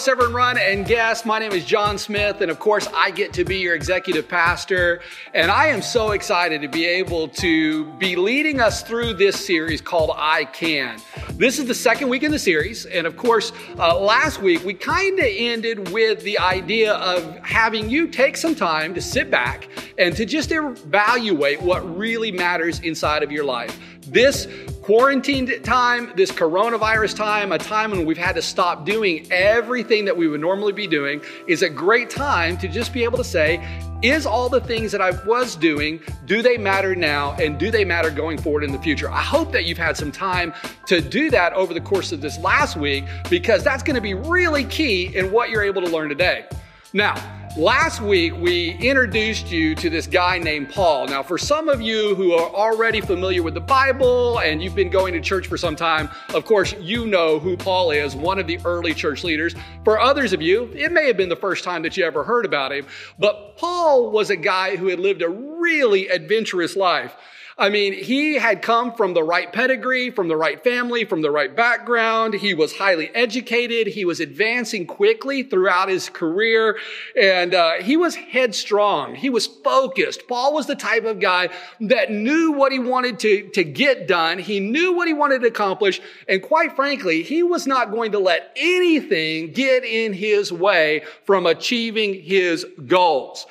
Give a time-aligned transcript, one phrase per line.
[0.00, 1.26] Severn Run and guests.
[1.26, 5.02] My name is John Smith, and of course, I get to be your executive pastor.
[5.34, 9.82] And I am so excited to be able to be leading us through this series
[9.82, 10.98] called I Can.
[11.32, 14.72] This is the second week in the series, and of course, uh, last week we
[14.72, 19.68] kind of ended with the idea of having you take some time to sit back
[19.98, 23.78] and to just evaluate what really matters inside of your life.
[24.06, 24.46] This
[24.90, 30.16] quarantined time, this coronavirus time, a time when we've had to stop doing everything that
[30.16, 33.64] we would normally be doing, is a great time to just be able to say,
[34.02, 37.84] is all the things that I was doing, do they matter now and do they
[37.84, 39.08] matter going forward in the future?
[39.08, 40.52] I hope that you've had some time
[40.86, 44.14] to do that over the course of this last week because that's going to be
[44.14, 46.46] really key in what you're able to learn today.
[46.92, 47.14] Now,
[47.56, 51.08] Last week, we introduced you to this guy named Paul.
[51.08, 54.88] Now, for some of you who are already familiar with the Bible and you've been
[54.88, 58.46] going to church for some time, of course, you know who Paul is, one of
[58.46, 59.56] the early church leaders.
[59.82, 62.46] For others of you, it may have been the first time that you ever heard
[62.46, 62.86] about him,
[63.18, 67.16] but Paul was a guy who had lived a really adventurous life.
[67.60, 71.30] I mean, he had come from the right pedigree, from the right family, from the
[71.30, 72.32] right background.
[72.32, 73.86] He was highly educated.
[73.86, 76.78] He was advancing quickly throughout his career
[77.20, 79.14] and uh, he was headstrong.
[79.14, 80.26] He was focused.
[80.26, 81.50] Paul was the type of guy
[81.82, 84.38] that knew what he wanted to, to get done.
[84.38, 86.00] He knew what he wanted to accomplish.
[86.30, 91.44] And quite frankly, he was not going to let anything get in his way from
[91.44, 93.46] achieving his goals.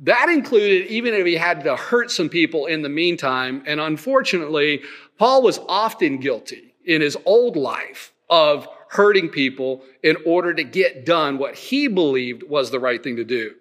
[0.00, 3.62] That included even if he had to hurt some people in the meantime.
[3.66, 4.82] And unfortunately,
[5.18, 11.04] Paul was often guilty in his old life of hurting people in order to get
[11.04, 13.54] done what he believed was the right thing to do.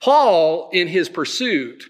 [0.00, 1.84] Paul, in his pursuit,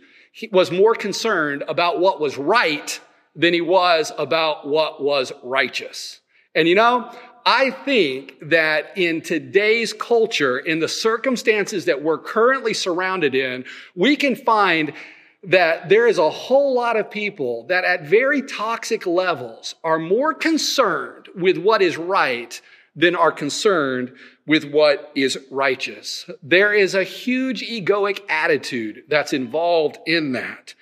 [0.51, 3.01] was more concerned about what was right
[3.37, 6.21] than he was about what was righteous.
[6.55, 7.11] And you know,
[7.47, 14.17] I think that in today's culture, in the circumstances that we're currently surrounded in, we
[14.17, 14.95] can find
[15.43, 20.33] that there is a whole lot of people that at very toxic levels are more
[20.33, 22.63] concerned with what is right
[22.97, 24.13] than are concerned
[24.47, 26.25] with what is righteous.
[26.43, 30.75] There is a huge egoic attitude that's involved in that,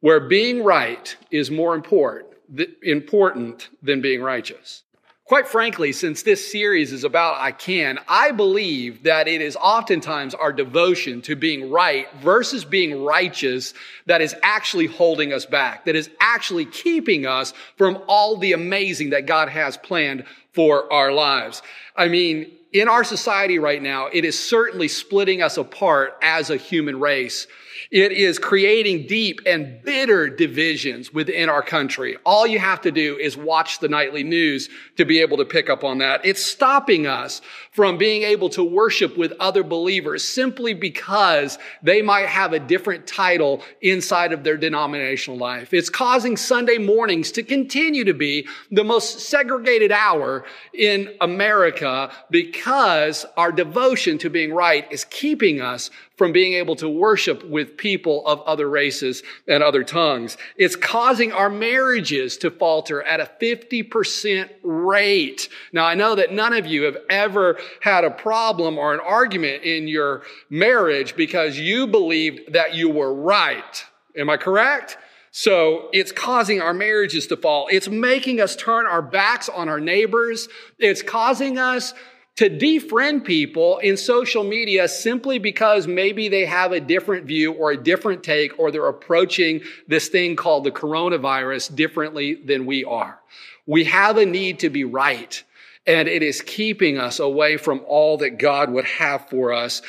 [0.00, 2.34] where being right is more important,
[2.82, 4.82] important than being righteous.
[5.32, 10.34] Quite frankly, since this series is about I can, I believe that it is oftentimes
[10.34, 13.72] our devotion to being right versus being righteous
[14.04, 19.08] that is actually holding us back, that is actually keeping us from all the amazing
[19.08, 21.62] that God has planned for our lives.
[21.96, 26.58] I mean, in our society right now, it is certainly splitting us apart as a
[26.58, 27.46] human race.
[27.90, 32.16] It is creating deep and bitter divisions within our country.
[32.24, 35.70] All you have to do is watch the nightly news to be able to pick
[35.70, 36.24] up on that.
[36.24, 37.40] It's stopping us
[37.72, 43.06] from being able to worship with other believers simply because they might have a different
[43.06, 45.72] title inside of their denominational life.
[45.72, 50.44] It's causing Sunday mornings to continue to be the most segregated hour
[50.74, 56.88] in America because our devotion to being right is keeping us from being able to
[56.88, 60.36] worship with people of other races and other tongues.
[60.56, 65.48] It's causing our marriages to falter at a 50% rate.
[65.72, 69.64] Now, I know that none of you have ever had a problem or an argument
[69.64, 73.84] in your marriage because you believed that you were right.
[74.16, 74.98] Am I correct?
[75.34, 77.66] So it's causing our marriages to fall.
[77.70, 80.46] It's making us turn our backs on our neighbors.
[80.78, 81.94] It's causing us
[82.36, 87.72] to defriend people in social media simply because maybe they have a different view or
[87.72, 93.20] a different take or they're approaching this thing called the coronavirus differently than we are.
[93.66, 95.42] We have a need to be right.
[95.86, 99.82] And it is keeping us away from all that God would have for us,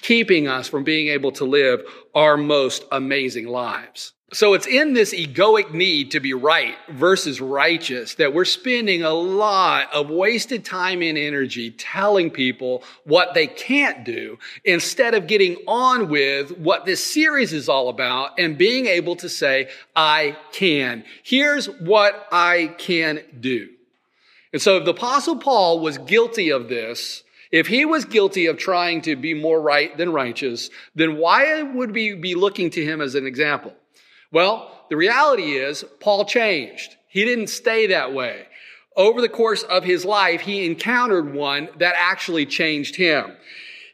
[0.00, 1.82] keeping us from being able to live
[2.14, 4.14] our most amazing lives.
[4.34, 9.12] So it's in this egoic need to be right versus righteous that we're spending a
[9.12, 15.58] lot of wasted time and energy telling people what they can't do instead of getting
[15.68, 21.04] on with what this series is all about and being able to say, I can.
[21.22, 23.68] Here's what I can do.
[24.52, 27.22] And so if the apostle Paul was guilty of this,
[27.52, 31.92] if he was guilty of trying to be more right than righteous, then why would
[31.92, 33.72] we be looking to him as an example?
[34.34, 36.96] Well, the reality is Paul changed.
[37.06, 38.46] He didn't stay that way.
[38.96, 43.36] Over the course of his life, he encountered one that actually changed him.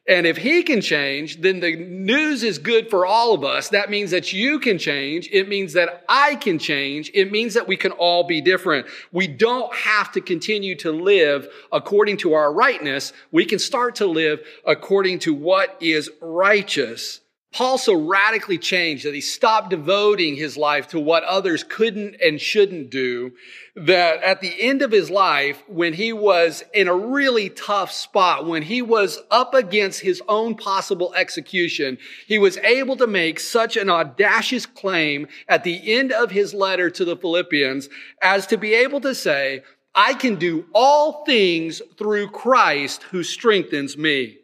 [0.08, 3.68] And if he can change, then the news is good for all of us.
[3.68, 5.28] That means that you can change.
[5.30, 7.10] It means that I can change.
[7.12, 8.86] It means that we can all be different.
[9.12, 13.12] We don't have to continue to live according to our rightness.
[13.30, 17.20] We can start to live according to what is righteous.
[17.52, 22.40] Paul so radically changed that he stopped devoting his life to what others couldn't and
[22.40, 23.32] shouldn't do
[23.74, 28.46] that at the end of his life, when he was in a really tough spot,
[28.46, 33.76] when he was up against his own possible execution, he was able to make such
[33.76, 37.88] an audacious claim at the end of his letter to the Philippians
[38.22, 39.62] as to be able to say,
[39.94, 44.39] I can do all things through Christ who strengthens me.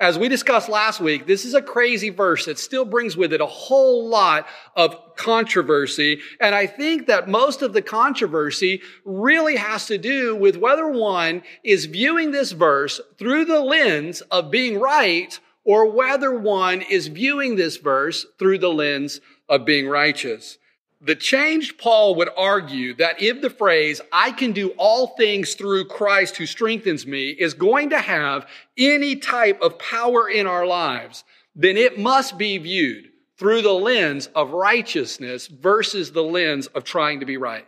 [0.00, 3.42] As we discussed last week, this is a crazy verse that still brings with it
[3.42, 6.20] a whole lot of controversy.
[6.40, 11.42] And I think that most of the controversy really has to do with whether one
[11.62, 17.56] is viewing this verse through the lens of being right or whether one is viewing
[17.56, 19.20] this verse through the lens
[19.50, 20.56] of being righteous.
[21.02, 25.86] The changed Paul would argue that if the phrase, I can do all things through
[25.86, 31.24] Christ who strengthens me, is going to have any type of power in our lives,
[31.56, 33.08] then it must be viewed
[33.38, 37.66] through the lens of righteousness versus the lens of trying to be right.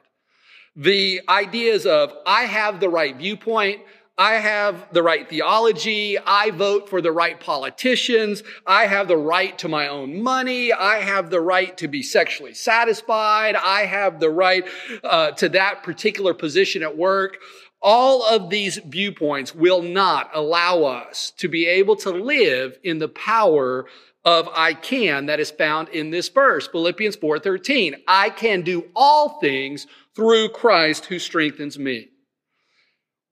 [0.76, 3.81] The ideas of, I have the right viewpoint,
[4.23, 6.17] I have the right theology.
[6.17, 8.45] I vote for the right politicians.
[8.65, 10.73] I have the right to my own money.
[10.73, 13.57] I have the right to be sexually satisfied.
[13.57, 14.65] I have the right
[15.03, 17.39] uh, to that particular position at work.
[17.81, 23.09] All of these viewpoints will not allow us to be able to live in the
[23.09, 23.87] power
[24.25, 27.97] of I can that is found in this verse, Philippians 4:13.
[28.07, 32.12] I can do all things through Christ who strengthens me.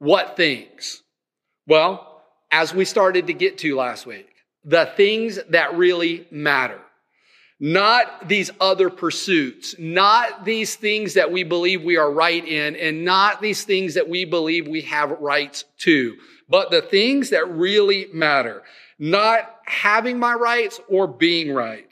[0.00, 1.02] What things?
[1.66, 4.28] Well, as we started to get to last week,
[4.64, 6.80] the things that really matter.
[7.62, 13.04] Not these other pursuits, not these things that we believe we are right in, and
[13.04, 16.16] not these things that we believe we have rights to,
[16.48, 18.62] but the things that really matter.
[18.98, 21.90] Not having my rights or being right.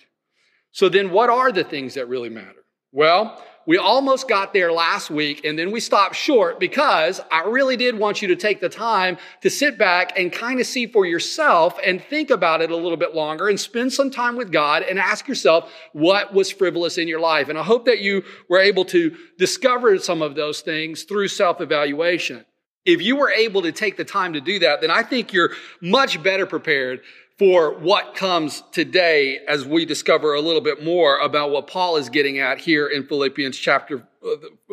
[0.72, 2.64] So then what are the things that really matter?
[2.90, 7.76] Well, we almost got there last week and then we stopped short because I really
[7.76, 11.04] did want you to take the time to sit back and kind of see for
[11.04, 14.84] yourself and think about it a little bit longer and spend some time with God
[14.84, 17.50] and ask yourself what was frivolous in your life.
[17.50, 22.46] And I hope that you were able to discover some of those things through self-evaluation.
[22.86, 25.50] If you were able to take the time to do that, then I think you're
[25.82, 27.02] much better prepared
[27.38, 32.08] for what comes today as we discover a little bit more about what Paul is
[32.08, 34.02] getting at here in Philippians chapter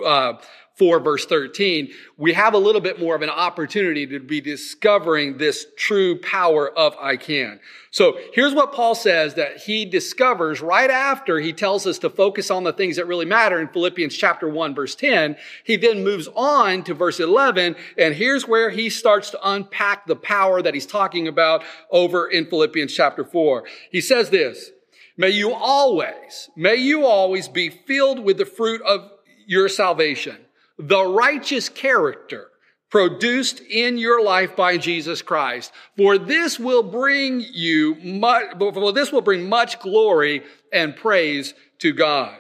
[0.03, 0.33] uh,
[0.75, 5.38] 4 verse 13, we have a little bit more of an opportunity to be discovering
[5.38, 7.62] this true power of I can.
[7.92, 12.51] So here's what Paul says that he discovers right after he tells us to focus
[12.51, 15.38] on the things that really matter in Philippians chapter 1 verse 10.
[15.63, 20.18] He then moves on to verse 11 and here's where he starts to unpack the
[20.18, 23.63] power that he's talking about over in Philippians chapter 4.
[23.92, 24.72] He says this,
[25.16, 29.10] May you always, may you always be filled with the fruit of
[29.48, 30.44] your salvation
[30.77, 32.48] the righteous character
[32.89, 35.72] produced in your life by Jesus Christ.
[35.98, 41.94] For this will bring you much, for this will bring much glory and praise to
[41.94, 42.38] God.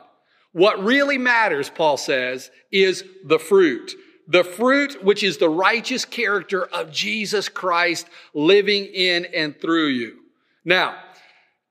[0.53, 3.93] What really matters, Paul says, is the fruit.
[4.27, 10.19] The fruit, which is the righteous character of Jesus Christ living in and through you.
[10.63, 10.95] Now,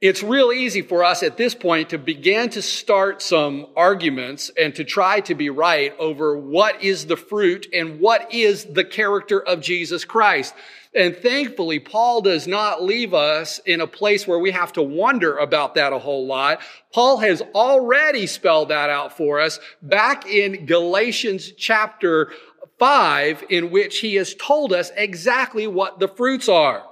[0.04, 4.74] it's real easy for us at this point to begin to start some arguments and
[4.74, 9.40] to try to be right over what is the fruit and what is the character
[9.40, 10.52] of Jesus Christ.
[10.94, 15.38] And thankfully, Paul does not leave us in a place where we have to wonder
[15.38, 16.60] about that a whole lot.
[16.92, 22.30] Paul has already spelled that out for us back in Galatians chapter
[22.78, 26.84] 5, in which he has told us exactly what the fruits are.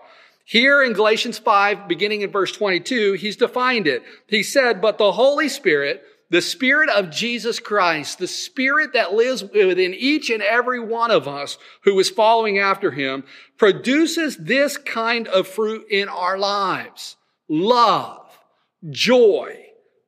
[0.44, 4.02] Here in Galatians 5, beginning in verse 22, he's defined it.
[4.26, 9.44] He said, But the Holy Spirit, the Spirit of Jesus Christ, the Spirit that lives
[9.44, 13.25] within each and every one of us who is following after him,
[13.56, 17.16] produces this kind of fruit in our lives.
[17.49, 18.26] Love,
[18.90, 19.58] joy,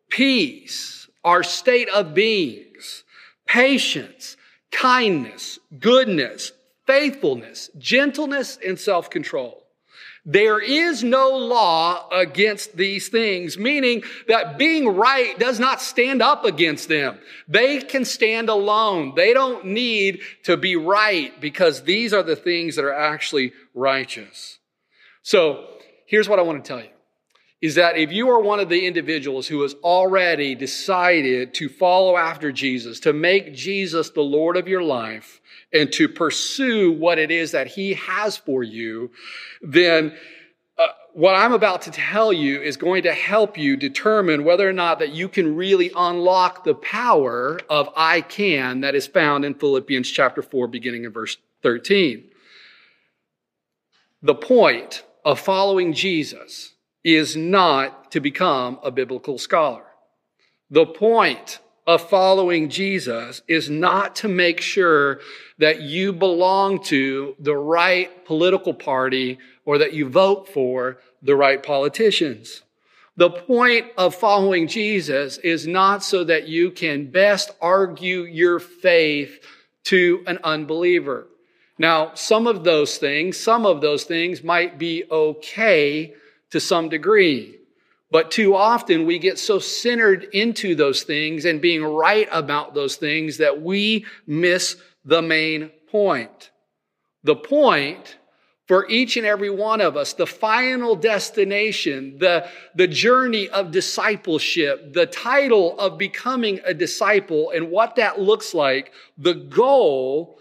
[0.08, 3.04] peace, our state of beings,
[3.46, 4.36] patience,
[4.72, 6.52] kindness, goodness,
[6.86, 9.63] faithfulness, gentleness, and self-control.
[10.26, 16.46] There is no law against these things, meaning that being right does not stand up
[16.46, 17.18] against them.
[17.46, 19.12] They can stand alone.
[19.16, 24.58] They don't need to be right because these are the things that are actually righteous.
[25.22, 25.66] So
[26.06, 26.93] here's what I want to tell you
[27.60, 32.16] is that if you are one of the individuals who has already decided to follow
[32.16, 35.40] after Jesus, to make Jesus the Lord of your life,
[35.72, 39.10] and to pursue what it is that He has for you,
[39.62, 40.14] then
[40.76, 44.72] uh, what I'm about to tell you is going to help you determine whether or
[44.72, 49.54] not that you can really unlock the power of I can that is found in
[49.54, 52.24] Philippians chapter 4, beginning in verse 13.
[54.22, 56.73] The point of following Jesus
[57.04, 59.84] is not to become a biblical scholar.
[60.70, 65.20] The point of following Jesus is not to make sure
[65.58, 71.62] that you belong to the right political party or that you vote for the right
[71.62, 72.62] politicians.
[73.16, 79.38] The point of following Jesus is not so that you can best argue your faith
[79.84, 81.28] to an unbeliever.
[81.78, 86.14] Now, some of those things, some of those things might be okay
[86.54, 87.58] to some degree.
[88.12, 92.94] But too often we get so centered into those things and being right about those
[92.94, 96.52] things that we miss the main point.
[97.24, 98.18] The point
[98.68, 104.92] for each and every one of us, the final destination, the, the journey of discipleship,
[104.92, 110.38] the title of becoming a disciple and what that looks like, the goal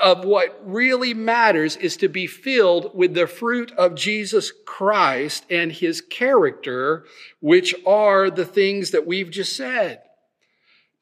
[0.00, 5.70] of what really matters is to be filled with the fruit of Jesus Christ and
[5.70, 7.04] his character,
[7.40, 10.00] which are the things that we've just said,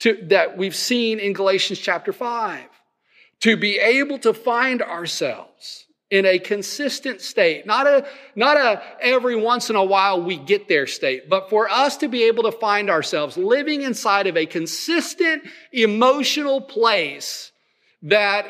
[0.01, 2.65] to, that we've seen in Galatians chapter 5.
[3.41, 9.37] To be able to find ourselves in a consistent state, not a, not a every
[9.37, 12.53] once in a while we get there state, but for us to be able to
[12.53, 15.43] find ourselves living inside of a consistent
[15.73, 17.53] emotional place
[18.07, 18.47] that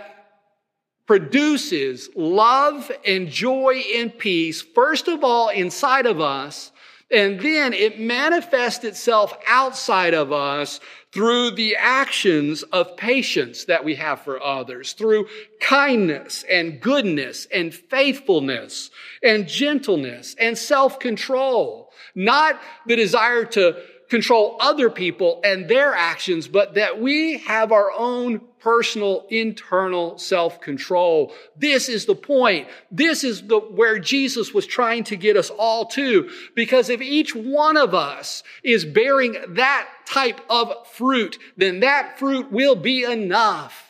[1.06, 6.72] produces love and joy and peace, first of all, inside of us,
[7.10, 10.80] and then it manifests itself outside of us
[11.12, 15.26] through the actions of patience that we have for others, through
[15.60, 18.90] kindness and goodness and faithfulness
[19.22, 21.92] and gentleness and self-control.
[22.16, 23.76] Not the desire to
[24.10, 31.32] control other people and their actions, but that we have our own personal internal self-control.
[31.56, 32.68] This is the point.
[32.90, 36.30] This is the, where Jesus was trying to get us all to.
[36.54, 42.50] Because if each one of us is bearing that type of fruit, then that fruit
[42.50, 43.86] will be enough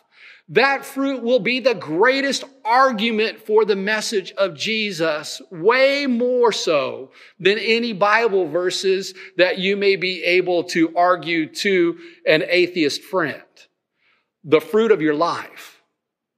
[0.49, 7.11] that fruit will be the greatest argument for the message of Jesus, way more so
[7.41, 13.43] than any Bible verses that you may be able to argue to an atheist friend.
[14.47, 15.77] The fruit of your life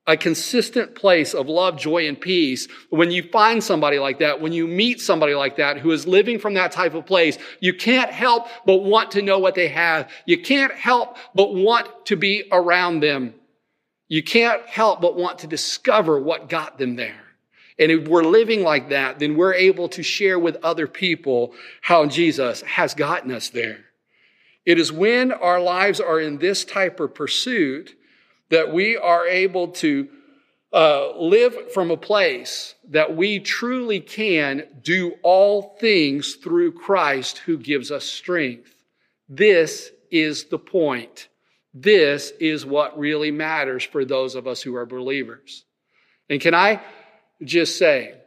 [0.08, 2.66] a consistent place of love, joy, and peace.
[2.88, 6.38] When you find somebody like that, when you meet somebody like that who is living
[6.38, 10.10] from that type of place, you can't help but want to know what they have.
[10.24, 13.34] You can't help but want to be around them.
[14.08, 17.20] You can't help but want to discover what got them there.
[17.78, 22.06] And if we're living like that, then we're able to share with other people how
[22.06, 23.84] Jesus has gotten us there.
[24.68, 27.96] It is when our lives are in this type of pursuit
[28.50, 30.10] that we are able to
[30.74, 37.56] uh, live from a place that we truly can do all things through Christ who
[37.56, 38.74] gives us strength.
[39.26, 41.28] This is the point.
[41.72, 45.64] This is what really matters for those of us who are believers.
[46.28, 46.82] And can I
[47.42, 48.17] just say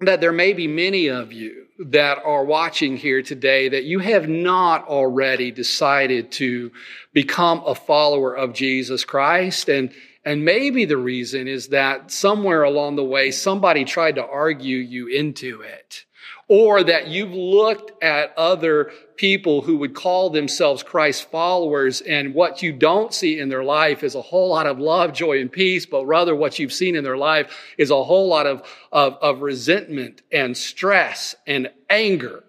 [0.00, 4.28] that there may be many of you that are watching here today that you have
[4.28, 6.72] not already decided to
[7.12, 9.68] become a follower of Jesus Christ.
[9.68, 9.92] And,
[10.24, 15.08] and maybe the reason is that somewhere along the way, somebody tried to argue you
[15.08, 16.04] into it
[16.48, 22.62] or that you've looked at other people who would call themselves Christ followers and what
[22.62, 25.84] you don't see in their life is a whole lot of love, joy, and peace,
[25.84, 29.42] but rather what you've seen in their life is a whole lot of, of, of
[29.42, 32.42] resentment and stress and anger.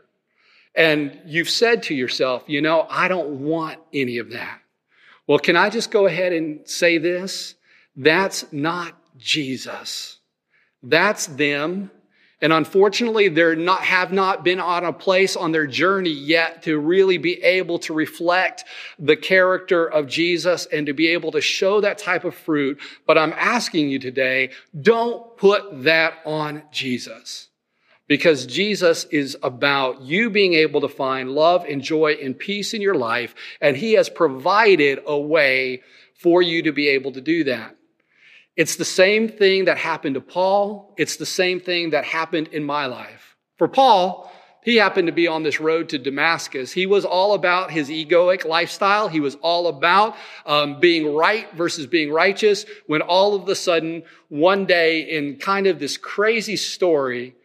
[0.76, 4.62] And you've said to yourself, you know, I don't want any of that.
[5.28, 7.56] Well, can I just go ahead and say this?
[7.98, 10.20] That's not Jesus.
[10.82, 11.92] That's them
[12.42, 16.80] and unfortunately, they not, have not been on a place on their journey yet to
[16.80, 18.64] really be able to reflect
[18.98, 22.80] the character of Jesus and to be able to show that type of fruit.
[23.06, 27.50] But I'm asking you today, don't put that on Jesus.
[28.08, 32.82] Because Jesus is about you being able to find love and joy and peace in
[32.82, 33.36] your life.
[33.62, 35.84] And he has provided a way
[36.16, 37.76] for you to be able to do that.
[38.60, 40.94] It's the same thing that happened to Paul.
[40.98, 43.38] It's the same thing that happened in my life.
[43.58, 44.30] For Paul,
[44.66, 46.74] he happened to be on this road to Damascus.
[46.74, 49.08] He was all about his egoic lifestyle.
[49.08, 52.66] He was all about um, being right versus being righteous.
[52.86, 57.36] When all of a sudden, one day, in kind of this crazy story,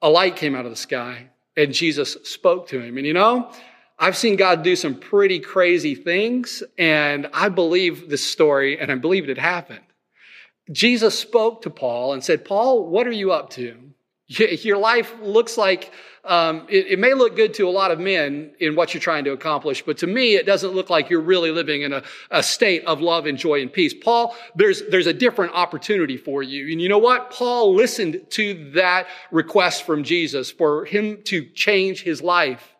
[0.00, 2.96] a light came out of the sky and Jesus spoke to him.
[2.96, 3.52] And you know,
[3.98, 8.94] I've seen God do some pretty crazy things, and I believe this story, and I
[8.94, 9.80] believe it happened.
[10.70, 13.76] Jesus spoke to Paul and said, Paul, what are you up to?
[14.26, 15.90] Your life looks like
[16.24, 19.24] um, it, it, may look good to a lot of men in what you're trying
[19.24, 22.42] to accomplish, but to me, it doesn't look like you're really living in a, a
[22.42, 23.94] state of love and joy and peace.
[23.94, 27.30] Paul, there's there's a different opportunity for you, and you know what?
[27.30, 32.76] Paul listened to that request from Jesus for him to change his life.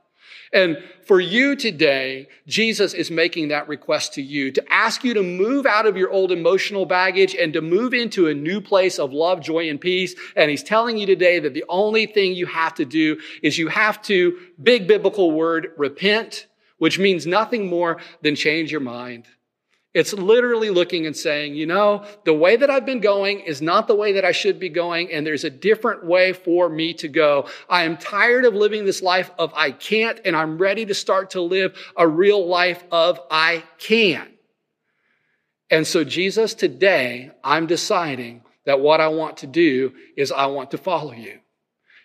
[0.52, 5.22] And for you today, Jesus is making that request to you to ask you to
[5.22, 9.12] move out of your old emotional baggage and to move into a new place of
[9.12, 10.14] love, joy, and peace.
[10.36, 13.68] And he's telling you today that the only thing you have to do is you
[13.68, 16.46] have to, big biblical word, repent,
[16.78, 19.26] which means nothing more than change your mind.
[19.98, 23.88] It's literally looking and saying, you know, the way that I've been going is not
[23.88, 27.08] the way that I should be going, and there's a different way for me to
[27.08, 27.48] go.
[27.68, 31.30] I am tired of living this life of I can't, and I'm ready to start
[31.30, 34.28] to live a real life of I can.
[35.68, 40.70] And so, Jesus, today, I'm deciding that what I want to do is I want
[40.70, 41.40] to follow you.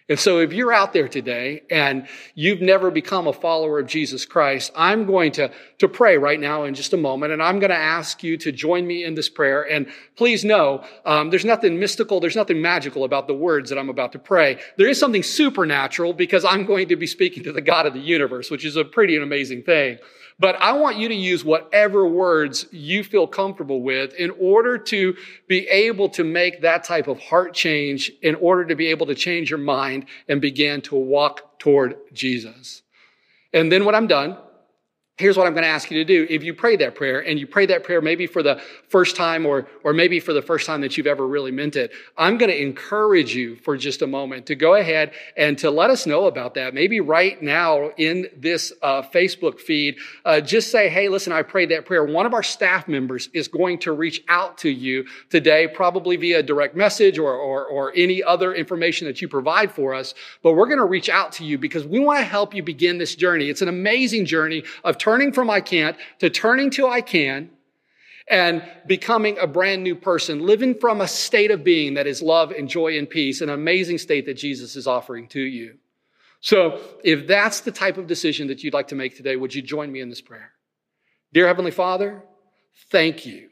[0.10, 4.26] And so if you're out there today and you've never become a follower of Jesus
[4.26, 7.70] Christ, I'm going to, to pray right now in just a moment, and I'm going
[7.70, 9.62] to ask you to join me in this prayer.
[9.62, 13.90] And please know, um, there's nothing mystical, there's nothing magical about the words that I'm
[13.90, 14.60] about to pray.
[14.78, 18.02] There is something supernatural because I'm going to be speaking to the God of the
[18.02, 20.00] universe, which is a pretty amazing thing.
[20.40, 25.16] But I want you to use whatever words you feel comfortable with in order to
[25.48, 29.16] be able to make that type of heart change, in order to be able to
[29.16, 29.93] change your mind
[30.28, 32.82] and began to walk toward Jesus.
[33.54, 34.38] And then when I'm done,
[35.17, 36.25] Here's what I'm going to ask you to do.
[36.27, 39.45] If you pray that prayer and you pray that prayer maybe for the first time
[39.45, 42.49] or, or maybe for the first time that you've ever really meant it, I'm going
[42.49, 46.26] to encourage you for just a moment to go ahead and to let us know
[46.26, 46.73] about that.
[46.73, 51.69] Maybe right now in this uh, Facebook feed, uh, just say, hey, listen, I prayed
[51.69, 52.04] that prayer.
[52.04, 56.41] One of our staff members is going to reach out to you today, probably via
[56.41, 60.15] direct message or, or, or any other information that you provide for us.
[60.41, 62.97] But we're going to reach out to you because we want to help you begin
[62.97, 63.49] this journey.
[63.49, 67.50] It's an amazing journey of turning from I can't to turning to I can
[68.30, 72.52] and becoming a brand new person, living from a state of being that is love
[72.52, 75.76] and joy and peace, an amazing state that Jesus is offering to you.
[76.39, 79.62] So, if that's the type of decision that you'd like to make today, would you
[79.62, 80.52] join me in this prayer?
[81.34, 82.24] Dear Heavenly Father,
[82.89, 83.50] thank you.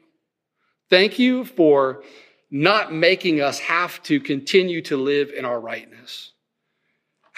[0.88, 2.02] Thank you for
[2.50, 6.32] not making us have to continue to live in our rightness.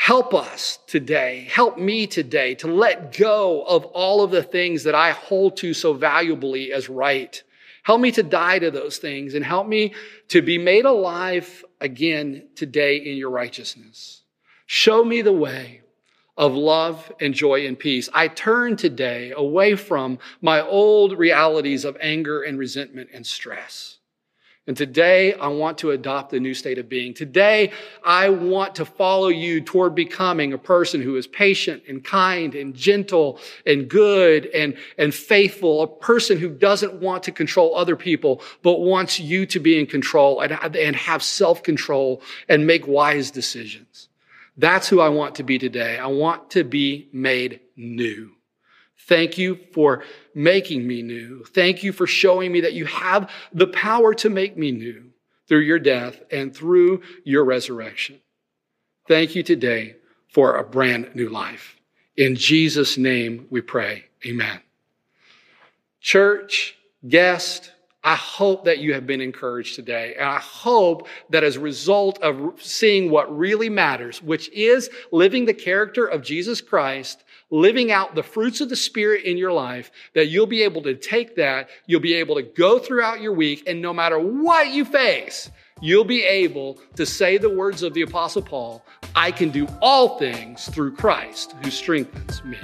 [0.05, 4.95] Help us today, help me today to let go of all of the things that
[4.95, 7.43] I hold to so valuably as right.
[7.85, 9.95] Help me to die to those things and help me
[10.29, 14.21] to be made alive again today in your righteousness.
[14.67, 15.81] Show me the way
[16.37, 18.11] of love and joy and peace.
[18.13, 23.94] I turn today away from my old realities of anger and resentment and stress.
[24.67, 27.13] And today, I want to adopt a new state of being.
[27.13, 27.71] Today,
[28.03, 32.75] I want to follow you toward becoming a person who is patient and kind and
[32.75, 38.41] gentle and good and, and faithful, a person who doesn't want to control other people,
[38.63, 44.09] but wants you to be in control and, and have self-control and make wise decisions.
[44.57, 45.99] That's who I want to be today.
[45.99, 48.34] I want to be made new.
[49.07, 50.03] Thank you for
[50.35, 51.45] making me new.
[51.45, 55.11] Thank you for showing me that you have the power to make me new
[55.47, 58.21] through your death and through your resurrection.
[59.07, 59.97] Thank you today
[60.29, 61.77] for a brand new life.
[62.17, 64.05] In Jesus' name we pray.
[64.27, 64.61] Amen.
[66.01, 70.15] Church, guest, I hope that you have been encouraged today.
[70.19, 75.47] And I hope that as a result of seeing what really matters, which is living
[75.47, 79.93] the character of Jesus Christ, living out the fruits of the Spirit in your life,
[80.15, 83.63] that you'll be able to take that, you'll be able to go throughout your week,
[83.69, 88.03] and no matter what you face, you'll be able to say the words of the
[88.03, 92.59] Apostle Paul I can do all things through Christ who strengthens me.